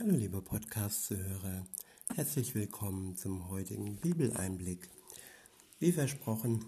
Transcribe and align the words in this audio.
Hallo 0.00 0.16
liebe 0.16 0.40
Podcast-Zuhörer, 0.40 1.66
herzlich 2.14 2.54
willkommen 2.54 3.18
zum 3.18 3.50
heutigen 3.50 3.96
Bibeleinblick. 3.96 4.88
Wie 5.78 5.92
versprochen 5.92 6.64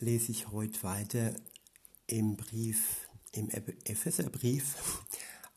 lese 0.00 0.32
ich 0.32 0.48
heute 0.48 0.82
weiter 0.82 1.34
im 2.06 2.38
Brief, 2.38 3.06
im 3.32 3.50
Epheserbrief, 3.50 5.04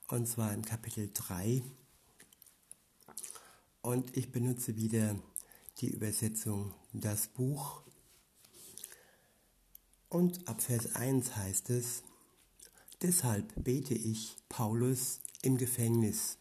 und 0.09 0.27
zwar 0.27 0.53
im 0.53 0.65
Kapitel 0.65 1.09
3. 1.13 1.63
Und 3.81 4.17
ich 4.17 4.33
benutze 4.33 4.75
wieder 4.75 5.15
die 5.77 5.91
Übersetzung 5.91 6.73
Das 6.91 7.27
Buch. 7.27 7.83
Und 10.09 10.45
ab 10.45 10.61
Vers 10.61 10.93
1 10.93 11.37
heißt 11.37 11.69
es, 11.69 12.03
Deshalb 13.01 13.53
bete 13.63 13.93
ich, 13.93 14.35
Paulus, 14.49 15.21
im 15.41 15.57
Gefängnis, 15.57 16.37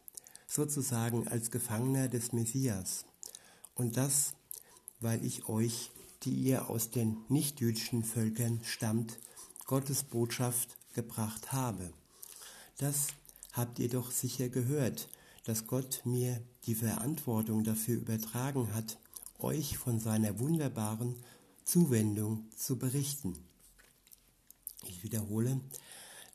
sozusagen 0.51 1.29
als 1.29 1.51
Gefangener 1.51 2.09
des 2.09 2.33
Messias. 2.33 3.05
Und 3.75 3.97
das, 3.97 4.35
weil 4.99 5.25
ich 5.25 5.49
euch, 5.49 5.93
die 6.25 6.35
ihr 6.35 6.69
aus 6.69 6.91
den 6.91 7.19
nichtjüdischen 7.29 8.03
Völkern 8.03 8.61
stammt, 8.65 9.19
Gottes 9.67 10.03
Botschaft 10.03 10.77
gebracht 10.95 11.53
habe. 11.53 11.93
Das 12.79 13.07
habt 13.53 13.79
ihr 13.79 13.89
doch 13.89 14.11
sicher 14.11 14.49
gehört, 14.49 15.09
dass 15.45 15.67
Gott 15.67 16.03
mir 16.05 16.43
die 16.67 16.75
Verantwortung 16.75 17.63
dafür 17.63 17.97
übertragen 17.97 18.75
hat, 18.75 18.99
euch 19.39 19.79
von 19.79 20.01
seiner 20.01 20.39
wunderbaren 20.41 21.15
Zuwendung 21.65 22.51
zu 22.57 22.77
berichten. 22.77 23.39
Ich 24.89 25.05
wiederhole, 25.05 25.61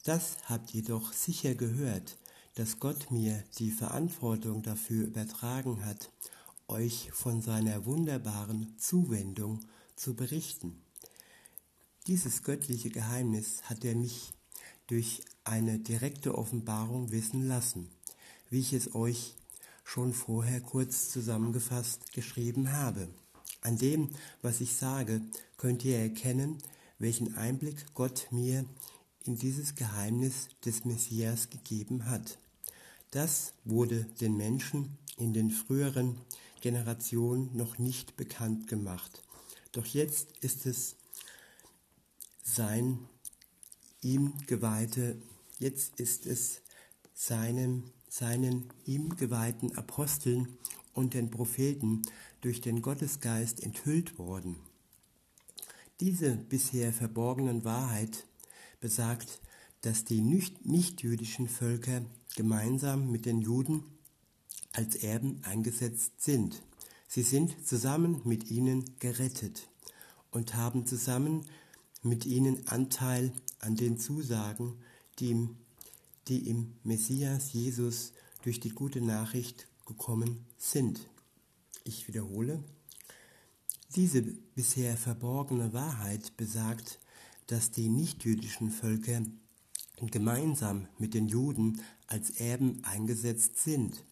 das 0.03 0.37
habt 0.45 0.73
ihr 0.73 0.83
doch 0.83 1.11
sicher 1.11 1.55
gehört, 1.55 2.17
dass 2.55 2.79
Gott 2.79 3.11
mir 3.11 3.43
die 3.59 3.71
Verantwortung 3.71 4.63
dafür 4.63 5.05
übertragen 5.05 5.85
hat, 5.85 6.09
euch 6.67 7.11
von 7.11 7.41
seiner 7.41 7.85
wunderbaren 7.85 8.73
Zuwendung 8.77 9.59
zu 9.95 10.15
berichten. 10.15 10.81
Dieses 12.07 12.43
göttliche 12.43 12.89
Geheimnis 12.89 13.63
hat 13.63 13.83
er 13.83 13.95
mich 13.95 14.33
durch 14.87 15.21
eine 15.43 15.79
direkte 15.79 16.37
Offenbarung 16.37 17.11
wissen 17.11 17.47
lassen, 17.47 17.89
wie 18.49 18.59
ich 18.59 18.73
es 18.73 18.95
euch 18.95 19.35
schon 19.83 20.13
vorher 20.13 20.61
kurz 20.61 21.09
zusammengefasst 21.09 22.13
geschrieben 22.13 22.71
habe. 22.71 23.07
An 23.61 23.77
dem, 23.77 24.09
was 24.41 24.61
ich 24.61 24.75
sage, 24.75 25.21
könnt 25.57 25.83
ihr 25.83 25.97
erkennen, 25.97 26.57
welchen 26.99 27.35
Einblick 27.35 27.93
Gott 27.93 28.27
mir 28.31 28.65
in 29.23 29.37
dieses 29.37 29.75
Geheimnis 29.75 30.49
des 30.63 30.85
Messias 30.85 31.49
gegeben 31.49 32.05
hat. 32.05 32.37
Das 33.11 33.53
wurde 33.63 34.05
den 34.19 34.35
Menschen 34.37 34.97
in 35.17 35.33
den 35.33 35.51
früheren 35.51 36.17
Generationen 36.61 37.55
noch 37.55 37.77
nicht 37.77 38.17
bekannt 38.17 38.67
gemacht. 38.67 39.21
Doch 39.71 39.85
jetzt 39.85 40.37
ist 40.41 40.65
es 40.65 40.95
sein 42.41 42.99
ihm 44.01 44.33
geweihte, 44.45 45.19
jetzt 45.59 45.99
ist 45.99 46.25
es 46.25 46.61
seinem, 47.13 47.83
seinen 48.07 48.71
ihm 48.85 49.15
geweihten 49.15 49.75
Aposteln 49.75 50.57
und 50.93 51.13
den 51.13 51.31
Propheten 51.31 52.03
durch 52.41 52.61
den 52.61 52.81
Gottesgeist 52.81 53.63
enthüllt 53.63 54.17
worden. 54.17 54.55
Diese 55.99 56.35
bisher 56.35 56.93
verborgenen 56.93 57.63
Wahrheit 57.63 58.25
besagt, 58.79 59.39
dass 59.85 60.03
die 60.03 60.19
nichtjüdischen 60.19 61.47
Völker 61.47 62.01
gemeinsam 62.35 63.11
mit 63.11 63.27
den 63.27 63.39
Juden 63.39 63.83
als 64.73 64.95
Erben 64.95 65.43
eingesetzt 65.43 66.23
sind. 66.23 66.63
Sie 67.07 67.21
sind 67.21 67.67
zusammen 67.67 68.19
mit 68.23 68.49
ihnen 68.49 68.83
gerettet 68.97 69.69
und 70.31 70.55
haben 70.55 70.87
zusammen 70.87 71.45
mit 72.01 72.25
ihnen 72.25 72.67
Anteil 72.67 73.31
an 73.59 73.75
den 73.75 73.99
Zusagen, 73.99 74.73
die 75.19 75.29
im, 75.29 75.55
die 76.29 76.49
im 76.49 76.73
Messias 76.83 77.53
Jesus 77.53 78.11
durch 78.41 78.59
die 78.59 78.71
gute 78.71 79.01
Nachricht 79.01 79.67
gekommen 79.85 80.47
sind. 80.57 80.99
Ich 81.83 82.07
wiederhole, 82.07 82.63
diese 83.95 84.23
bisher 84.23 84.97
verborgene 84.97 85.73
Wahrheit 85.73 86.35
besagt, 86.37 86.99
dass 87.45 87.69
die 87.69 87.87
nichtjüdischen 87.87 88.71
Völker 88.71 89.21
gemeinsam 90.11 90.87
mit 90.97 91.13
den 91.13 91.27
Juden 91.27 91.81
als 92.07 92.31
Erben 92.31 92.83
eingesetzt 92.83 93.57
sind. 93.59 94.03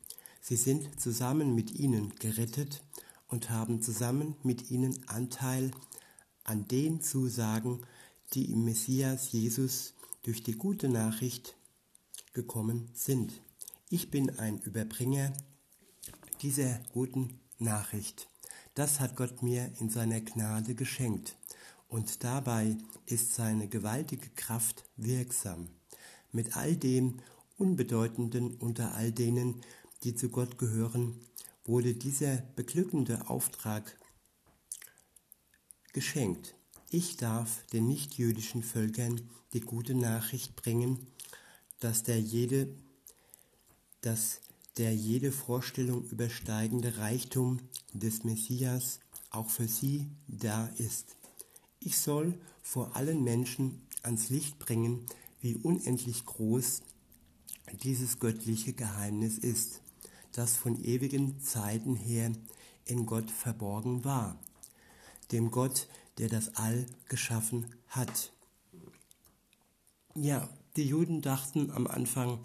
Sie 0.42 0.56
sind 0.56 1.00
zusammen 1.00 1.56
mit 1.56 1.72
ihnen 1.72 2.14
gerettet 2.16 2.84
und 3.28 3.50
haben 3.50 3.82
zusammen 3.82 4.36
mit 4.44 4.72
ihnen 4.72 5.08
Anteil 5.08 5.72
an 6.44 6.68
den 6.68 7.02
Zusagen, 7.02 7.86
die 8.34 8.52
im 8.52 8.66
Messias 8.66 9.32
Jesus 9.32 9.94
durch 10.24 10.44
die 10.44 10.54
gute 10.54 10.90
Nachricht 10.90 11.56
gekommen 12.34 12.90
sind. 12.94 13.42
Ich 13.90 14.10
bin 14.10 14.38
ein 14.40 14.60
Überbringer 14.60 15.34
dieser 16.42 16.80
guten 16.92 17.40
Nachricht. 17.60 18.28
Das 18.76 19.00
hat 19.00 19.16
Gott 19.16 19.44
mir 19.44 19.72
in 19.80 19.90
seiner 19.90 20.20
Gnade 20.20 20.76
geschenkt 20.76 21.38
und 21.94 22.24
dabei 22.24 22.76
ist 23.06 23.36
seine 23.36 23.68
gewaltige 23.68 24.28
Kraft 24.36 24.84
wirksam. 24.98 25.70
Mit 26.32 26.58
all 26.58 26.76
dem 26.76 27.20
Unbedeutenden 27.60 28.56
unter 28.56 28.96
all 28.96 29.12
denen, 29.12 29.62
die 30.04 30.16
zu 30.16 30.30
Gott 30.30 30.58
gehören, 30.58 31.14
wurde 31.66 31.94
dieser 31.94 32.38
beglückende 32.56 33.30
Auftrag 33.30 33.96
geschenkt. 35.94 36.56
Ich 36.90 37.16
darf 37.18 37.64
den 37.68 37.86
nichtjüdischen 37.86 38.64
Völkern 38.64 39.30
die 39.54 39.62
gute 39.62 39.94
Nachricht 39.94 40.56
bringen, 40.56 41.06
dass 41.80 42.02
der 42.02 42.20
jede, 42.20 42.76
dass 44.02 44.42
der 44.78 44.96
jede 44.96 45.32
Vorstellung 45.32 46.04
übersteigende 46.06 46.98
Reichtum 46.98 47.60
des 47.94 48.24
Messias 48.24 49.00
auch 49.30 49.52
für 49.52 49.68
sie 49.68 50.10
da 50.28 50.66
ist. 50.80 51.18
Ich 51.86 51.98
soll 51.98 52.34
vor 52.62 52.96
allen 52.96 53.24
Menschen 53.24 53.82
ans 54.04 54.30
Licht 54.30 54.58
bringen, 54.58 55.06
wie 55.42 55.56
unendlich 55.56 56.26
groß 56.26 56.82
dieses 57.84 58.20
göttliche 58.20 58.72
Geheimnis 58.72 59.38
ist, 59.38 59.82
das 60.32 60.56
von 60.56 60.82
ewigen 60.82 61.42
Zeiten 61.42 61.96
her 61.96 62.32
in 62.86 63.06
Gott 63.06 63.30
verborgen 63.30 64.06
war, 64.06 64.40
dem 65.34 65.52
Gott, 65.52 65.88
der 66.20 66.30
das 66.30 66.56
All 66.56 66.86
geschaffen 67.10 67.66
hat. 67.88 68.32
Ja, 70.16 70.48
die 70.78 70.86
Juden 70.86 71.22
dachten 71.22 71.70
am 71.72 71.88
Anfang, 71.88 72.40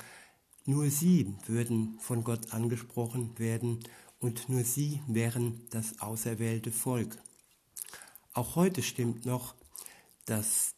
nur 0.65 0.91
sie 0.91 1.35
würden 1.47 1.99
von 2.01 2.25
Gott 2.25 2.53
angesprochen 2.53 3.39
werden 3.39 3.79
und 4.19 4.49
nur 4.49 4.65
sie 4.65 5.01
wären 5.07 5.61
das 5.71 6.01
auserwählte 6.01 6.73
Volk. 6.73 7.19
Auch 8.39 8.55
heute 8.55 8.85
stimmt 8.85 9.27
noch, 9.27 9.57
dass 10.25 10.77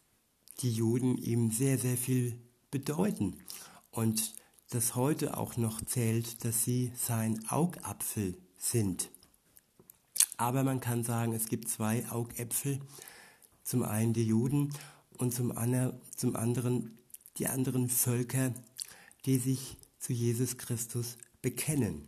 die 0.61 0.71
Juden 0.71 1.15
ihm 1.19 1.51
sehr, 1.51 1.77
sehr 1.77 1.95
viel 1.95 2.41
bedeuten 2.71 3.37
und 3.91 4.33
dass 4.71 4.95
heute 4.95 5.37
auch 5.37 5.57
noch 5.57 5.79
zählt, 5.85 6.43
dass 6.43 6.63
sie 6.63 6.91
sein 6.95 7.47
Augapfel 7.49 8.35
sind. 8.57 9.11
Aber 10.37 10.63
man 10.63 10.79
kann 10.79 11.03
sagen, 11.03 11.33
es 11.33 11.49
gibt 11.49 11.69
zwei 11.69 12.09
Augäpfel, 12.09 12.79
zum 13.61 13.83
einen 13.83 14.13
die 14.13 14.25
Juden 14.25 14.73
und 15.19 15.31
zum, 15.31 15.55
anderen 15.55 16.97
die 17.37 17.45
anderen 17.45 17.89
Völker, 17.89 18.55
die 19.25 19.37
sich 19.37 19.77
zu 19.99 20.13
Jesus 20.13 20.57
Christus 20.57 21.15
bekennen. 21.43 22.07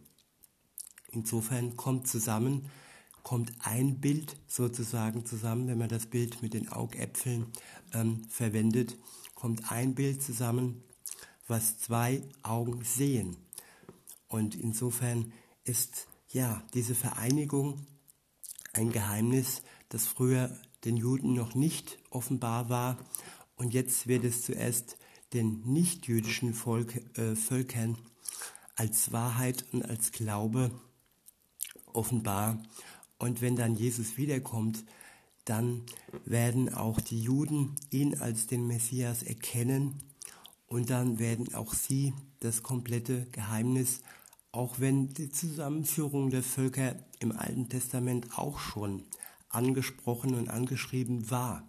Insofern 1.12 1.78
kommt 1.78 2.08
zusammen, 2.08 2.72
kommt 3.24 3.54
ein 3.62 4.00
Bild 4.00 4.38
sozusagen 4.48 5.26
zusammen, 5.26 5.68
wenn 5.68 5.78
man 5.78 5.90
das 5.90 6.06
Bild 6.06 6.42
mit 6.42 6.54
den 6.54 6.70
Augäpfeln 6.70 7.48
ähm, 7.94 8.24
verwendet, 8.30 8.98
kommt 9.34 9.72
ein 9.72 9.96
Bild 9.96 10.22
zusammen, 10.22 10.84
was 11.48 11.80
zwei 11.80 12.22
Augen 12.44 12.84
sehen. 12.84 13.38
Und 14.28 14.56
insofern 14.56 15.32
ist 15.64 16.08
ja 16.30 16.64
diese 16.74 16.96
Vereinigung 16.96 17.86
ein 18.74 18.92
Geheimnis, 18.92 19.62
das 19.90 20.06
früher 20.06 20.56
den 20.84 20.98
Juden 20.98 21.34
noch 21.34 21.56
nicht 21.56 22.00
offenbar 22.10 22.70
war 22.70 22.98
und 23.56 23.74
jetzt 23.74 24.08
wird 24.08 24.26
es 24.26 24.44
zuerst 24.44 24.98
den 25.34 25.62
nichtjüdischen 25.62 26.54
Volk, 26.54 26.96
äh, 27.18 27.36
Völkern 27.36 27.98
als 28.76 29.12
Wahrheit 29.12 29.66
und 29.72 29.84
als 29.84 30.12
Glaube 30.12 30.72
offenbar 31.86 32.62
und 33.24 33.42
wenn 33.42 33.56
dann 33.56 33.76
Jesus 33.76 34.18
wiederkommt, 34.18 34.84
dann 35.46 35.84
werden 36.26 36.74
auch 36.74 37.00
die 37.02 37.22
Juden 37.22 37.76
ihn 37.90 38.20
als 38.20 38.48
den 38.48 38.68
Messias 38.68 39.24
erkennen. 39.24 40.02
Und 40.68 40.90
dann 40.90 41.20
werden 41.20 41.54
auch 41.54 41.74
sie 41.74 42.14
das 42.40 42.64
komplette 42.64 43.28
Geheimnis 43.32 44.02
auch 44.54 44.80
wenn 44.80 45.10
die 45.10 45.32
Zusammenführung 45.32 46.30
der 46.30 46.44
Völker 46.44 46.96
im 47.20 47.32
Alten 47.32 47.70
Testament 47.70 48.38
auch 48.38 48.60
schon 48.60 49.04
angesprochen 49.50 50.36
und 50.36 50.48
angeschrieben 50.48 51.32
war, 51.32 51.66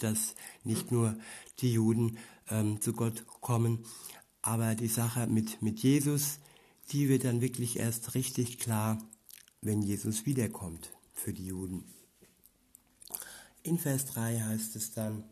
dass 0.00 0.34
nicht 0.64 0.90
nur 0.90 1.16
die 1.60 1.72
Juden 1.72 2.18
ähm, 2.50 2.80
zu 2.80 2.92
Gott 2.92 3.24
kommen, 3.40 3.84
aber 4.42 4.74
die 4.74 4.88
Sache 4.88 5.28
mit, 5.28 5.62
mit 5.62 5.78
Jesus, 5.78 6.40
die 6.90 7.08
wird 7.08 7.24
dann 7.24 7.40
wirklich 7.40 7.78
erst 7.78 8.14
richtig 8.14 8.58
klar, 8.58 8.98
wenn 9.66 9.82
Jesus 9.82 10.26
wiederkommt 10.26 10.92
für 11.12 11.32
die 11.32 11.46
Juden. 11.46 11.84
In 13.62 13.78
Vers 13.78 14.06
3 14.06 14.40
heißt 14.40 14.76
es 14.76 14.92
dann, 14.92 15.24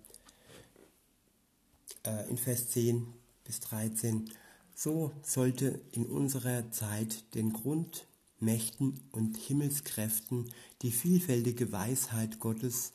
äh, 2.05 2.29
in 2.29 2.37
Vers 2.37 2.69
10 2.71 3.07
bis 3.45 3.61
13, 3.61 4.31
so 4.75 5.13
sollte 5.23 5.81
in 5.93 6.07
unserer 6.07 6.71
Zeit 6.73 7.35
den 7.35 7.53
Grundmächten 7.53 9.01
und 9.13 9.37
Himmelskräften 9.37 10.51
die 10.83 10.91
vielfältige 10.91 11.71
Weisheit 11.71 12.41
Gottes 12.41 12.93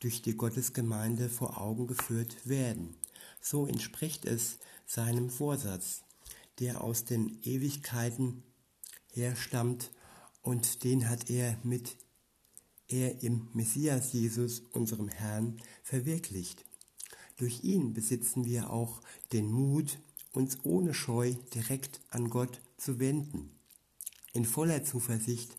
durch 0.00 0.22
die 0.22 0.36
Gottesgemeinde 0.36 1.28
vor 1.28 1.60
Augen 1.60 1.86
geführt 1.86 2.48
werden. 2.48 2.96
So 3.40 3.66
entspricht 3.66 4.24
es 4.24 4.58
seinem 4.86 5.30
Vorsatz, 5.30 6.02
der 6.58 6.82
aus 6.82 7.04
den 7.04 7.40
Ewigkeiten 7.44 8.42
herstammt 9.12 9.92
und 10.42 10.84
den 10.84 11.08
hat 11.08 11.30
er 11.30 11.58
mit 11.62 11.96
er 12.88 13.22
im 13.22 13.48
Messias 13.52 14.12
Jesus, 14.12 14.62
unserem 14.72 15.08
Herrn, 15.08 15.56
verwirklicht. 15.82 16.64
Durch 17.36 17.62
ihn 17.62 17.94
besitzen 17.94 18.44
wir 18.44 18.70
auch 18.70 19.00
den 19.32 19.50
Mut, 19.50 19.98
uns 20.32 20.58
ohne 20.64 20.92
Scheu 20.92 21.34
direkt 21.54 22.00
an 22.10 22.30
Gott 22.30 22.60
zu 22.76 22.98
wenden, 22.98 23.50
in 24.32 24.44
voller 24.44 24.84
Zuversicht 24.84 25.56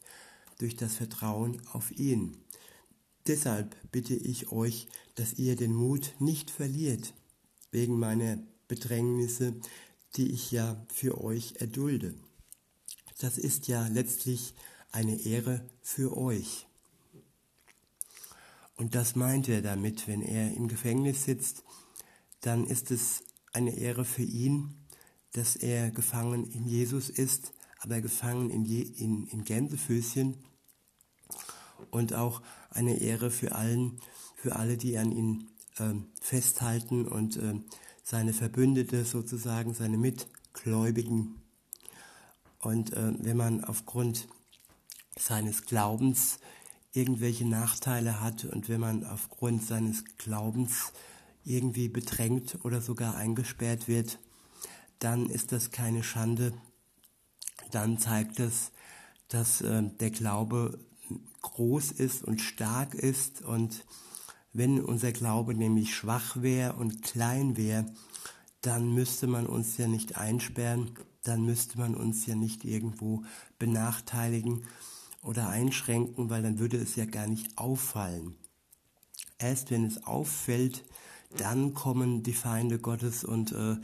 durch 0.60 0.75
das 0.75 0.95
Vertrauen 0.95 1.62
auf 1.72 1.92
ihn. 1.92 2.38
Deshalb 3.27 3.75
bitte 3.92 4.16
ich 4.16 4.51
euch, 4.51 4.88
dass 5.16 5.34
ihr 5.34 5.56
den 5.56 5.74
Mut 5.74 6.13
nicht 6.19 6.50
verliert, 6.50 7.13
wegen 7.72 7.98
meiner 7.98 8.39
Bedrängnisse, 8.68 9.56
die 10.16 10.31
ich 10.31 10.51
ja 10.51 10.86
für 10.92 11.22
euch 11.22 11.56
erdulde. 11.60 12.13
Das 13.22 13.38
ist 13.38 13.68
ja 13.68 13.88
letztlich 13.88 14.56
eine 14.92 15.16
Ehre 15.22 15.64
für 15.84 16.18
euch. 16.18 16.66
Und 18.76 18.96
das 18.96 19.16
meint 19.16 19.48
er 19.48 19.62
damit, 19.62 20.08
wenn 20.08 20.24
er 20.24 20.56
im 20.56 20.68
Gefängnis 20.68 21.26
sitzt, 21.26 21.64
dann 22.42 22.66
ist 22.66 22.90
es 22.90 23.24
eine 23.54 23.78
Ehre 23.78 24.06
für 24.06 24.24
ihn, 24.24 24.74
dass 25.34 25.56
er 25.56 25.92
gefangen 25.92 26.46
in 26.46 26.66
Jesus 26.66 27.10
ist, 27.12 27.54
aber 27.80 28.02
gefangen 28.02 28.50
in, 28.50 28.66
Je 28.66 28.82
in, 28.82 29.28
in 29.28 29.44
Gänsefüßchen 29.44 30.38
und 31.92 32.14
auch 32.14 32.42
eine 32.72 33.02
Ehre 33.02 33.30
für 33.30 33.54
allen, 33.54 34.00
für 34.36 34.56
alle, 34.56 34.78
die 34.78 34.98
an 34.98 35.12
ihn 35.12 35.48
äh, 35.78 35.94
festhalten 36.20 37.08
und 37.08 37.38
äh, 37.38 37.54
seine 38.04 38.34
Verbündete 38.34 39.06
sozusagen, 39.06 39.76
seine 39.76 40.00
Mitgläubigen. 40.00 41.36
Und 42.62 42.94
äh, 42.94 43.13
wenn 43.19 43.38
man 43.38 43.63
aufgrund 43.63 44.28
seines 45.18 45.66
Glaubens 45.66 46.40
irgendwelche 46.94 47.46
Nachteile 47.46 48.22
hat 48.22 48.46
und 48.46 48.69
wenn 48.69 48.80
man 48.80 49.06
aufgrund 49.06 49.66
seines 49.66 50.04
Glaubens 50.18 50.92
irgendwie 51.44 51.88
bedrängt 51.88 52.60
oder 52.63 52.81
sogar 52.81 53.16
eingesperrt 53.16 53.88
wird, 53.88 54.19
dann 55.00 55.30
ist 55.30 55.52
das 55.52 55.72
keine 55.72 56.04
Schande. 56.04 56.54
Dann 57.72 57.98
zeigt 57.98 58.40
es, 58.40 58.72
dass 59.28 59.62
äh, 59.62 59.84
der 60.00 60.12
Glaube 60.12 60.80
groß 61.42 61.92
ist 61.92 62.24
und 62.24 62.40
stark 62.40 62.94
ist. 62.94 63.42
Und 63.42 63.86
wenn 64.54 64.80
unser 64.81 65.12
Glaube 65.12 65.56
nämlich 65.56 65.96
schwach 65.96 66.42
wäre 66.42 66.74
und 66.74 67.02
klein 67.02 67.58
wäre, 67.58 67.86
dann 68.62 68.94
müsste 68.94 69.28
man 69.28 69.48
uns 69.48 69.78
ja 69.78 69.88
nicht 69.88 70.18
einsperren, 70.18 70.92
dann 71.24 71.44
müsste 71.44 71.78
man 71.78 71.96
uns 71.96 72.25
ja 72.25 72.36
nicht 72.36 72.63
irgendwo 72.63 73.24
benachteiligen 73.60 74.63
oder 75.24 75.50
einschränken, 75.50 76.30
weil 76.30 76.42
dann 76.42 76.60
würde 76.60 76.78
es 76.78 76.96
ja 76.96 77.06
gar 77.06 77.28
nicht 77.28 77.58
auffallen. 77.58 78.36
Erst 79.38 79.72
wenn 79.72 79.86
es 79.86 80.06
auffällt, 80.06 80.84
dann 81.38 81.74
kommen 81.74 82.24
die 82.24 82.34
Feinde 82.34 82.80
Gottes 82.80 83.24
und 83.24 83.52
äh, 83.52 83.78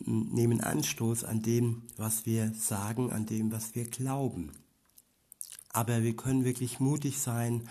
nehmen 0.00 0.60
Anstoß 0.60 1.24
an 1.24 1.42
dem, 1.42 1.82
was 1.96 2.26
wir 2.26 2.52
sagen, 2.54 3.10
an 3.10 3.26
dem, 3.26 3.50
was 3.50 3.74
wir 3.74 3.84
glauben. 3.84 4.52
Aber 5.70 6.02
wir 6.02 6.14
können 6.16 6.44
wirklich 6.44 6.80
mutig 6.80 7.18
sein 7.18 7.68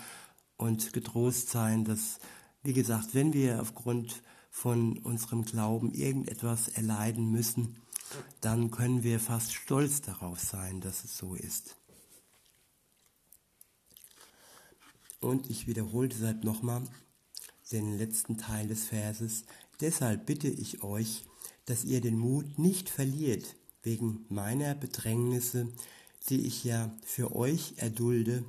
und 0.56 0.92
getrost 0.92 1.50
sein, 1.50 1.84
dass, 1.84 2.18
wie 2.62 2.72
gesagt, 2.72 3.14
wenn 3.14 3.32
wir 3.32 3.60
aufgrund 3.60 4.22
von 4.60 4.98
unserem 4.98 5.44
Glauben 5.44 5.94
irgendetwas 5.94 6.66
erleiden 6.66 7.30
müssen, 7.30 7.76
dann 8.40 8.72
können 8.72 9.04
wir 9.04 9.20
fast 9.20 9.54
stolz 9.54 10.00
darauf 10.00 10.40
sein, 10.40 10.80
dass 10.80 11.04
es 11.04 11.16
so 11.16 11.36
ist. 11.36 11.76
Und 15.20 15.48
ich 15.48 15.68
wiederhole 15.68 16.08
deshalb 16.08 16.42
nochmal 16.42 16.82
den 17.70 17.98
letzten 17.98 18.36
Teil 18.36 18.66
des 18.66 18.86
Verses. 18.86 19.44
Deshalb 19.80 20.26
bitte 20.26 20.48
ich 20.48 20.82
euch, 20.82 21.24
dass 21.66 21.84
ihr 21.84 22.00
den 22.00 22.18
Mut 22.18 22.58
nicht 22.58 22.88
verliert 22.88 23.54
wegen 23.84 24.26
meiner 24.28 24.74
Bedrängnisse, 24.74 25.72
die 26.30 26.44
ich 26.46 26.64
ja 26.64 26.92
für 27.04 27.36
euch 27.36 27.74
erdulde. 27.76 28.44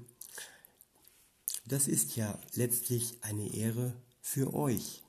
Das 1.68 1.88
ist 1.88 2.16
ja 2.16 2.40
letztlich 2.56 3.20
eine 3.22 3.54
Ehre 3.54 3.94
für 4.22 4.56
euch. 4.56 5.04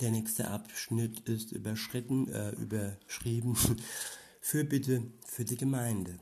Der 0.00 0.12
nächste 0.12 0.48
Abschnitt 0.48 1.20
ist 1.28 1.50
überschritten, 1.50 2.28
äh, 2.28 2.50
überschrieben. 2.50 3.56
Fürbitte 4.40 5.02
für 5.26 5.44
die 5.44 5.56
Gemeinde. 5.56 6.20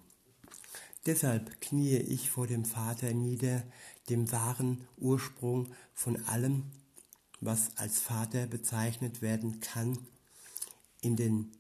Deshalb 1.05 1.61
kniee 1.61 1.99
ich 1.99 2.31
vor 2.31 2.47
dem 2.47 2.65
Vater 2.65 3.13
nieder, 3.13 3.63
dem 4.09 4.33
wahren 4.33 4.89
Ursprung 4.97 5.69
von 5.95 6.17
allem, 6.25 6.65
was 7.41 7.77
als 7.77 8.01
Vater 8.01 8.47
bezeichnet 8.47 9.21
werden 9.21 9.61
kann, 9.61 9.99
in 11.03 11.17
den 11.17 11.53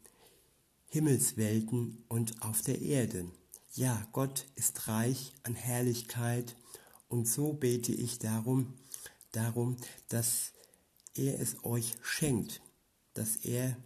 Himmelswelten 0.88 2.02
und 2.08 2.42
auf 2.42 2.62
der 2.62 2.80
Erde. 2.80 3.30
Ja, 3.75 4.08
Gott 4.12 4.46
ist 4.54 4.88
reich 4.88 5.35
an 5.42 5.54
Herrlichkeit 5.54 6.56
und 7.08 7.28
so 7.28 7.52
bete 7.52 7.92
ich 7.92 8.18
darum, 8.18 8.73
darum, 9.32 9.76
dass 10.08 10.52
er 11.18 11.40
es 11.40 11.64
euch 11.64 11.94
schenkt, 12.02 12.61
dass 13.14 13.37
er, 13.37 13.76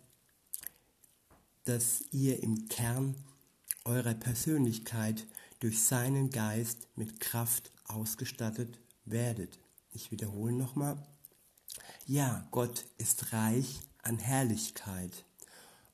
dass 1.64 2.02
ihr 2.10 2.42
im 2.42 2.68
Kern 2.68 3.14
eurer 3.84 4.14
Persönlichkeit 4.14 5.26
durch 5.60 5.82
seinen 5.82 6.30
Geist 6.30 6.88
mit 6.96 7.20
Kraft 7.20 7.70
ausgestattet 7.84 8.78
werdet. 9.04 9.58
Ich 9.92 10.10
wiederhole 10.10 10.52
nochmal. 10.52 10.96
Ja, 12.06 12.46
Gott 12.50 12.86
ist 12.98 13.32
reich 13.32 13.80
an 14.02 14.18
Herrlichkeit. 14.18 15.24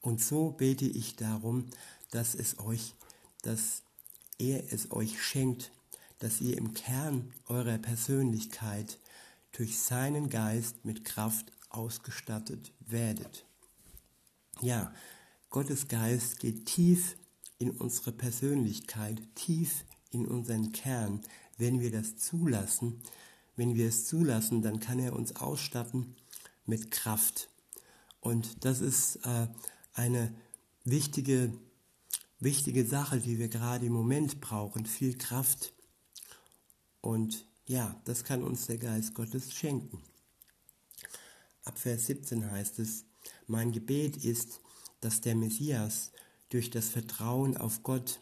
Und 0.01 0.23
so 0.23 0.51
bete 0.51 0.87
ich 0.87 1.17
darum, 1.17 1.71
dass 2.11 2.35
es 2.35 2.59
euch, 2.59 2.95
dass 3.43 3.83
er 4.39 4.73
es 4.73 4.91
euch 4.93 5.23
schenkt, 5.23 5.73
dass 6.19 6.41
ihr 6.41 6.57
im 6.57 6.75
Kern 6.75 7.33
eurer 7.47 7.79
Persönlichkeit 7.79 8.99
durch 9.57 9.81
seinen 9.81 10.29
Geist 10.29 10.85
mit 10.85 11.05
Kraft 11.05 11.51
ausgestattet 11.71 12.73
werdet. 12.81 13.47
Ja, 14.61 14.93
Gottes 15.51 15.89
Geist 15.89 16.41
geht 16.41 16.67
tief 16.67 17.17
in 17.59 17.71
unsere 17.71 18.13
Persönlichkeit, 18.13 19.23
tief 19.35 19.85
in 20.11 20.27
unseren 20.27 20.73
Kern, 20.73 21.21
wenn 21.57 21.81
wir 21.81 21.91
das 21.91 22.17
zulassen. 22.17 23.03
Wenn 23.57 23.75
wir 23.75 23.89
es 23.89 24.07
zulassen, 24.07 24.61
dann 24.61 24.81
kann 24.81 24.99
er 24.99 25.15
uns 25.15 25.37
ausstatten 25.37 26.15
mit 26.67 26.91
Kraft. 26.91 27.49
Und 28.21 28.65
das 28.65 28.81
ist 28.81 29.17
äh, 29.25 29.47
eine 29.95 30.35
wichtige, 30.85 31.53
wichtige 32.39 32.85
Sache, 32.85 33.21
die 33.21 33.39
wir 33.39 33.49
gerade 33.49 33.87
im 33.87 33.93
Moment 33.93 34.41
brauchen, 34.41 34.85
viel 34.85 35.17
Kraft. 35.17 35.73
Und 37.01 37.47
ja, 37.67 38.01
das 38.05 38.25
kann 38.25 38.43
uns 38.43 38.67
der 38.67 38.79
Geist 38.79 39.15
Gottes 39.15 39.53
schenken. 39.53 40.03
Ab 41.65 41.79
Vers 41.79 42.07
17 42.07 42.51
heißt 42.51 42.79
es, 42.79 43.05
mein 43.47 43.73
Gebet 43.73 44.17
ist, 44.25 44.61
dass 45.01 45.21
der 45.21 45.35
Messias 45.35 46.13
durch 46.49 46.71
das 46.71 46.89
Vertrauen 46.89 47.57
auf 47.57 47.83
Gott 47.83 48.21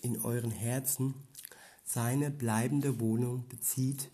in 0.00 0.20
euren 0.20 0.52
Herzen 0.52 1.14
seine 1.84 2.30
bleibende 2.30 3.00
Wohnung 3.00 3.48
bezieht 3.48 4.10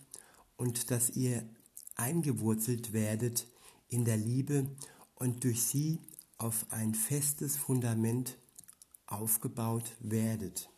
und 0.57 0.89
dass 0.89 1.11
ihr 1.11 1.47
eingewurzelt 1.95 2.91
werdet 2.91 3.47
in 3.87 4.03
der 4.05 4.17
Liebe 4.17 4.67
und 5.15 5.43
durch 5.43 5.61
sie 5.63 5.99
auf 6.37 6.65
ein 6.69 6.95
festes 6.95 7.55
Fundament 7.57 8.37
aufgebaut 9.05 9.95
werdet. 9.99 10.69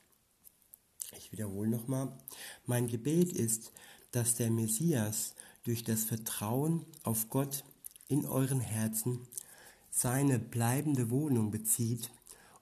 Ich 1.18 1.32
wiederhole 1.32 1.70
nochmal, 1.70 2.18
mein 2.66 2.88
Gebet 2.88 3.32
ist, 3.32 3.72
dass 4.14 4.36
der 4.36 4.50
Messias 4.50 5.36
durch 5.64 5.84
das 5.84 6.06
Vertrauen 6.06 6.86
auf 7.04 7.30
Gott 7.30 7.66
in 8.08 8.26
euren 8.26 8.62
Herzen 8.62 9.28
seine 9.92 10.40
bleibende 10.40 11.10
Wohnung 11.10 11.52
bezieht 11.52 12.10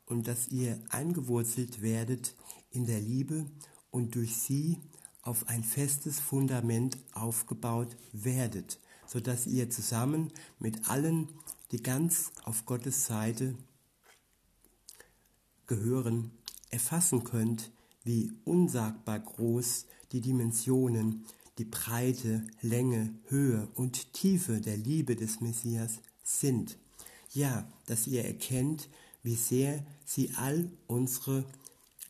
und 0.05 0.27
dass 0.27 0.47
ihr 0.47 0.79
eingewurzelt 0.89 1.81
werdet 1.81 2.35
in 2.71 2.85
der 2.85 2.99
Liebe 2.99 3.45
und 3.91 4.15
durch 4.15 4.37
sie 4.37 4.77
auf 5.21 5.47
ein 5.47 5.63
festes 5.63 6.19
Fundament 6.19 6.97
aufgebaut 7.13 7.95
werdet, 8.11 8.79
sodass 9.05 9.45
ihr 9.45 9.69
zusammen 9.69 10.31
mit 10.57 10.89
allen, 10.89 11.27
die 11.71 11.83
ganz 11.83 12.31
auf 12.43 12.65
Gottes 12.65 13.05
Seite 13.05 13.55
gehören, 15.67 16.31
erfassen 16.69 17.23
könnt, 17.23 17.71
wie 18.03 18.33
unsagbar 18.45 19.19
groß 19.19 19.85
die 20.11 20.21
Dimensionen, 20.21 21.25
die 21.61 21.65
Breite, 21.65 22.43
Länge, 22.63 23.13
Höhe 23.27 23.67
und 23.75 24.13
Tiefe 24.13 24.61
der 24.61 24.77
Liebe 24.77 25.15
des 25.15 25.41
Messias 25.41 25.99
sind. 26.23 26.75
Ja, 27.33 27.71
dass 27.85 28.07
ihr 28.07 28.25
erkennt, 28.25 28.89
wie 29.21 29.35
sehr 29.35 29.85
sie 30.03 30.31
all 30.37 30.71
unsere 30.87 31.45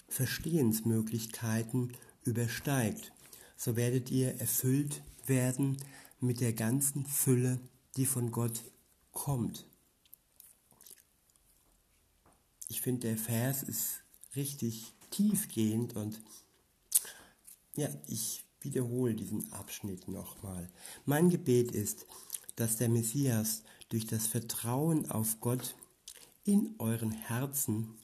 Verstehensmöglichkeiten 0.08 1.92
übersteigt, 2.24 3.12
so 3.58 3.76
werdet 3.76 4.10
ihr 4.10 4.40
erfüllt 4.40 5.04
werden 5.26 5.76
mit 6.22 6.40
der 6.40 6.54
ganzen 6.54 7.06
Fülle, 7.06 7.60
die 7.98 8.06
von 8.06 8.32
Gott 8.32 8.64
kommt. 9.12 9.66
Ich 12.70 12.80
finde, 12.80 13.10
der 13.10 13.18
Vers 13.18 13.64
ist 13.64 14.02
richtig 14.34 14.94
tiefgehend 15.10 15.98
und 15.98 16.22
ja, 17.76 17.90
ich 18.08 18.46
wiederhole 18.62 19.16
diesen 19.16 19.52
Abschnitt 19.52 20.08
nochmal. 20.08 20.70
Mein 21.06 21.30
Gebet 21.30 21.72
ist, 21.72 22.06
dass 22.56 22.78
der 22.78 22.90
Messias 22.90 23.64
durch 23.90 24.06
das 24.06 24.28
Vertrauen 24.28 25.10
auf 25.10 25.40
Gott 25.42 25.76
in 26.44 26.76
euren 26.80 27.12
Herzen 27.12 27.98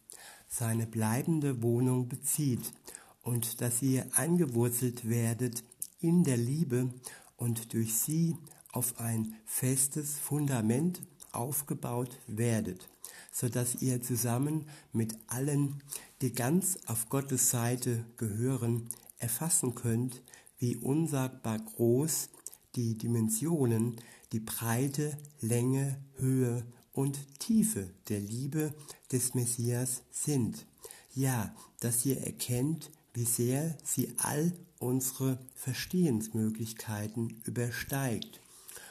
seine 0.48 0.88
bleibende 0.88 1.62
Wohnung 1.62 2.08
bezieht 2.08 2.74
und 3.22 3.62
dass 3.62 3.82
ihr 3.82 4.08
eingewurzelt 4.14 5.10
werdet 5.10 5.64
in 6.00 6.24
der 6.24 6.38
Liebe 6.38 6.94
und 7.36 7.74
durch 7.74 7.96
sie 7.96 8.38
auf 8.72 9.00
ein 9.00 9.36
festes 9.46 10.18
Fundament 10.18 11.02
aufgebaut 11.32 12.18
werdet, 12.28 12.90
so 13.32 13.50
dass 13.50 13.82
ihr 13.82 14.02
zusammen 14.02 14.66
mit 14.94 15.16
allen, 15.28 15.84
die 16.22 16.34
ganz 16.34 16.80
auf 16.86 17.10
Gottes 17.10 17.50
Seite 17.50 18.06
gehören, 18.18 18.90
erfassen 19.18 19.76
könnt, 19.76 20.22
wie 20.60 20.76
unsagbar 20.76 21.60
groß 21.60 22.30
die 22.76 22.98
Dimensionen, 22.98 23.98
die 24.32 24.40
Breite, 24.40 25.18
Länge, 25.42 26.00
Höhe 26.18 26.66
und 26.94 27.40
Tiefe 27.40 27.90
der 28.10 28.20
Liebe 28.20 28.74
des 29.12 29.34
Messias 29.34 30.04
sind. 30.12 30.66
Ja, 31.14 31.56
dass 31.80 32.06
ihr 32.06 32.22
erkennt, 32.22 32.92
wie 33.14 33.26
sehr 33.26 33.78
sie 33.84 34.14
all 34.18 34.54
unsere 34.80 35.40
Verstehensmöglichkeiten 35.56 37.42
übersteigt. 37.46 38.40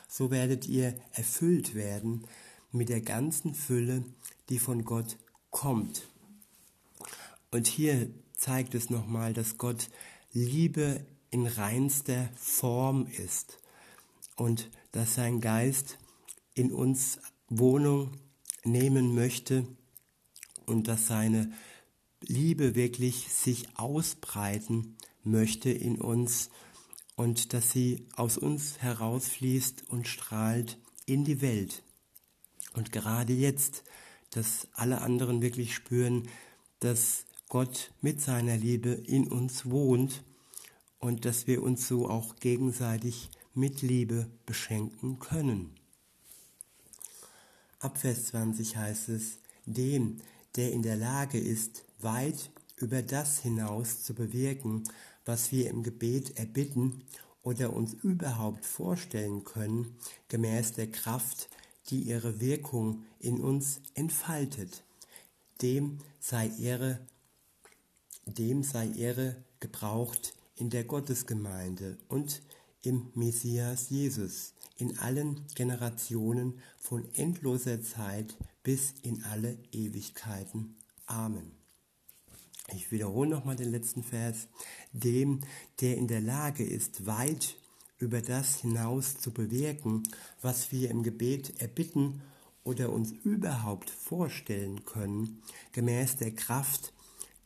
So 0.09 0.31
werdet 0.31 0.67
ihr 0.67 0.95
erfüllt 1.13 1.75
werden 1.75 2.25
mit 2.73 2.89
der 2.89 3.01
ganzen 3.01 3.55
Fülle, 3.55 4.05
die 4.49 4.59
von 4.59 4.85
Gott 4.85 5.17
kommt. 5.51 6.09
Und 7.51 7.67
hier 7.67 8.11
zeigt 8.37 8.75
es 8.75 8.91
nochmal, 8.91 9.33
dass 9.33 9.59
Gott 9.59 9.89
Liebe 10.33 11.05
in 11.37 11.47
reinster 11.47 12.31
Form 12.35 13.07
ist 13.09 13.59
und 14.37 14.71
dass 14.93 15.17
sein 15.17 15.43
Geist 15.43 15.99
in 16.55 16.73
uns 16.73 17.19
Wohnung 17.51 18.13
nehmen 18.65 19.15
möchte 19.15 19.67
und 20.65 20.89
dass 20.89 21.09
seine 21.09 21.53
Liebe 22.23 22.75
wirklich 22.75 23.29
sich 23.29 23.69
ausbreiten 23.77 24.97
möchte 25.25 25.69
in 25.69 26.01
uns 26.01 26.49
und 27.17 27.53
dass 27.53 27.71
sie 27.71 28.07
aus 28.17 28.39
uns 28.39 28.79
herausfließt 28.79 29.91
und 29.91 30.09
strahlt 30.09 30.79
in 31.05 31.27
die 31.27 31.43
Welt. 31.43 31.83
Und 32.73 32.93
gerade 32.93 33.35
jetzt, 33.35 33.85
dass 34.31 34.69
alle 34.73 35.03
anderen 35.03 35.43
wirklich 35.43 35.75
spüren, 35.75 36.31
dass 36.81 37.27
Gott 37.51 37.93
mit 38.01 38.23
seiner 38.23 38.57
Liebe 38.57 38.89
in 38.89 39.29
uns 39.29 39.67
wohnt 39.67 40.25
und 41.07 41.25
dass 41.25 41.47
wir 41.47 41.63
uns 41.63 41.87
so 41.87 42.11
auch 42.11 42.35
gegenseitig 42.35 43.31
mit 43.55 43.81
Liebe 43.81 44.29
beschenken 44.45 45.21
können. 45.21 45.73
Ab 47.79 47.99
Vers 47.99 48.27
20 48.27 48.77
heißt 48.77 49.11
es, 49.11 49.39
dem, 49.67 50.17
der 50.57 50.73
in 50.73 50.83
der 50.83 50.97
Lage 50.97 51.39
ist, 51.39 51.85
weit 52.01 52.51
über 52.75 53.03
das 53.03 53.39
hinaus 53.39 54.03
zu 54.03 54.15
bewirken, 54.15 54.83
was 55.25 55.53
wir 55.53 55.71
im 55.71 55.85
Gebet 55.85 56.39
erbitten 56.39 57.05
oder 57.45 57.73
uns 57.73 57.95
überhaupt 57.95 58.65
vorstellen 58.65 59.45
können, 59.45 59.97
gemäß 60.27 60.73
der 60.73 60.91
Kraft, 60.91 61.49
die 61.89 62.01
ihre 62.01 62.41
Wirkung 62.41 63.05
in 63.21 63.41
uns 63.41 63.81
entfaltet. 63.95 64.83
Dem 65.63 65.99
sei 66.19 66.51
Ehre, 66.59 66.99
dem 68.25 68.65
sei 68.65 68.89
Ehre 68.89 69.37
gebraucht 69.61 70.35
in 70.57 70.71
der 70.71 70.85
Gottesgemeinde 70.85 71.99
und 72.09 72.43
im 72.83 73.11
Messias 73.15 73.91
Jesus, 73.91 74.55
in 74.79 74.99
allen 74.99 75.45
Generationen 75.55 76.61
von 76.79 77.09
endloser 77.15 77.83
Zeit 77.83 78.37
bis 78.63 78.95
in 79.03 79.23
alle 79.25 79.59
Ewigkeiten. 79.73 80.77
Amen. 81.07 81.53
Ich 82.75 82.91
wiederhole 82.91 83.31
nochmal 83.31 83.57
den 83.57 83.71
letzten 83.71 84.03
Vers. 84.03 84.49
Dem, 84.93 85.43
der 85.81 85.97
in 85.97 86.09
der 86.09 86.21
Lage 86.21 86.65
ist, 86.65 87.07
weit 87.07 87.57
über 87.99 88.21
das 88.21 88.61
hinaus 88.61 89.19
zu 89.19 89.31
bewirken, 89.31 90.03
was 90.43 90.73
wir 90.73 90.91
im 90.91 91.03
Gebet 91.03 91.61
erbitten 91.61 92.23
oder 92.65 92.93
uns 92.93 93.13
überhaupt 93.25 93.89
vorstellen 93.89 94.85
können, 94.85 95.43
gemäß 95.73 96.17
der 96.17 96.33
Kraft, 96.33 96.93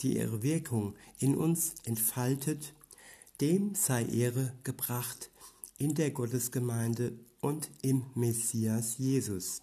die 0.00 0.16
ihre 0.16 0.42
Wirkung 0.42 0.94
in 1.18 1.36
uns 1.36 1.74
entfaltet, 1.84 2.72
dem 3.40 3.74
sei 3.74 4.04
Ehre 4.04 4.52
gebracht 4.64 5.30
in 5.78 5.94
der 5.94 6.10
Gottesgemeinde 6.10 7.12
und 7.40 7.70
im 7.82 8.04
Messias 8.14 8.98
Jesus, 8.98 9.62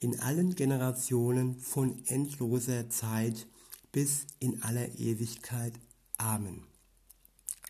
in 0.00 0.18
allen 0.20 0.54
Generationen 0.56 1.58
von 1.60 2.04
endloser 2.06 2.90
Zeit 2.90 3.46
bis 3.92 4.26
in 4.40 4.62
aller 4.62 4.98
Ewigkeit. 4.98 5.72
Amen. 6.18 6.64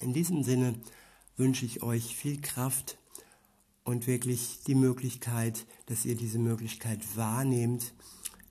In 0.00 0.12
diesem 0.12 0.42
Sinne 0.42 0.80
wünsche 1.36 1.66
ich 1.66 1.82
euch 1.82 2.16
viel 2.16 2.40
Kraft 2.40 2.98
und 3.84 4.06
wirklich 4.06 4.60
die 4.66 4.74
Möglichkeit, 4.74 5.66
dass 5.86 6.04
ihr 6.06 6.16
diese 6.16 6.38
Möglichkeit 6.38 7.16
wahrnehmt, 7.16 7.94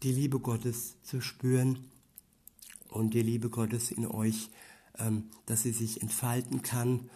die 0.04 0.12
Liebe 0.12 0.39
Gottes 0.39 0.96
zu 1.01 1.20
spüren 1.20 1.89
und 2.89 3.13
die 3.13 3.24
Liebe 3.24 3.50
Gottes 3.50 3.92
in 3.92 4.06
euch, 4.06 4.50
ähm, 4.99 5.29
dass 5.45 5.63
sie 5.63 5.71
sich 5.71 6.01
entfalten 6.01 6.61
kann 6.61 7.09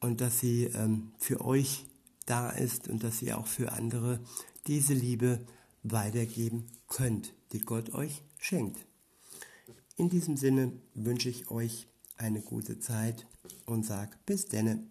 und 0.00 0.20
dass 0.20 0.40
sie 0.40 0.64
ähm, 0.64 1.12
für 1.18 1.44
euch 1.44 1.86
da 2.26 2.50
ist 2.50 2.88
und 2.88 3.02
dass 3.02 3.22
ihr 3.22 3.38
auch 3.38 3.46
für 3.46 3.72
andere 3.72 4.20
diese 4.66 4.94
Liebe 4.94 5.44
weitergeben 5.82 6.66
könnt, 6.88 7.34
die 7.52 7.60
Gott 7.60 7.92
euch 7.94 8.22
schenkt. 8.38 8.86
In 9.96 10.08
diesem 10.08 10.36
Sinne 10.36 10.72
wünsche 10.94 11.28
ich 11.28 11.50
euch 11.50 11.86
eine 12.16 12.40
gute 12.40 12.78
Zeit 12.78 13.26
und 13.66 13.84
sag 13.84 14.24
bis 14.26 14.46
denne. 14.46 14.86